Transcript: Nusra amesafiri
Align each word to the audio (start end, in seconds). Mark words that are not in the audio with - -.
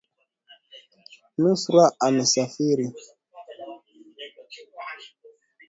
Nusra 1.39 1.83
amesafiri 2.07 2.85